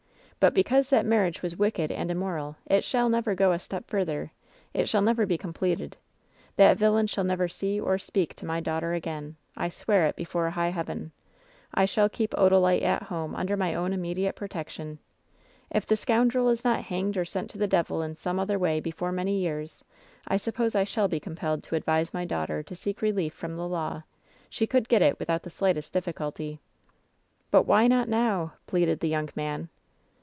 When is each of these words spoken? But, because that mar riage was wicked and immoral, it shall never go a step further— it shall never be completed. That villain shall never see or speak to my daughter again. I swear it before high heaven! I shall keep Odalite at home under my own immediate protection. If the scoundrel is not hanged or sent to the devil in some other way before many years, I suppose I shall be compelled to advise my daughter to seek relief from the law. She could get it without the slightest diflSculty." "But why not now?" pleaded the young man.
But, 0.41 0.55
because 0.55 0.89
that 0.89 1.05
mar 1.05 1.19
riage 1.19 1.43
was 1.43 1.55
wicked 1.55 1.91
and 1.91 2.09
immoral, 2.09 2.55
it 2.65 2.83
shall 2.83 3.09
never 3.09 3.35
go 3.35 3.51
a 3.51 3.59
step 3.59 3.87
further— 3.87 4.31
it 4.73 4.89
shall 4.89 5.03
never 5.03 5.27
be 5.27 5.37
completed. 5.37 5.97
That 6.55 6.77
villain 6.79 7.05
shall 7.05 7.23
never 7.23 7.47
see 7.47 7.79
or 7.79 7.99
speak 7.99 8.33
to 8.37 8.45
my 8.47 8.59
daughter 8.59 8.91
again. 8.93 9.35
I 9.55 9.69
swear 9.69 10.07
it 10.07 10.15
before 10.15 10.49
high 10.49 10.71
heaven! 10.71 11.11
I 11.75 11.85
shall 11.85 12.09
keep 12.09 12.31
Odalite 12.33 12.81
at 12.81 13.03
home 13.03 13.35
under 13.35 13.55
my 13.55 13.75
own 13.75 13.93
immediate 13.93 14.33
protection. 14.35 14.97
If 15.69 15.85
the 15.85 15.95
scoundrel 15.95 16.49
is 16.49 16.63
not 16.63 16.85
hanged 16.85 17.17
or 17.17 17.23
sent 17.25 17.51
to 17.51 17.59
the 17.59 17.67
devil 17.67 18.01
in 18.01 18.15
some 18.15 18.39
other 18.39 18.57
way 18.57 18.79
before 18.79 19.11
many 19.11 19.37
years, 19.37 19.85
I 20.27 20.37
suppose 20.37 20.73
I 20.73 20.85
shall 20.85 21.07
be 21.07 21.19
compelled 21.19 21.61
to 21.65 21.75
advise 21.75 22.15
my 22.15 22.25
daughter 22.25 22.63
to 22.63 22.75
seek 22.75 23.03
relief 23.03 23.35
from 23.35 23.57
the 23.57 23.67
law. 23.67 24.01
She 24.49 24.65
could 24.65 24.89
get 24.89 25.03
it 25.03 25.19
without 25.19 25.43
the 25.43 25.51
slightest 25.51 25.93
diflSculty." 25.93 26.57
"But 27.51 27.67
why 27.67 27.85
not 27.85 28.09
now?" 28.09 28.53
pleaded 28.65 29.01
the 29.01 29.07
young 29.07 29.29
man. 29.35 29.69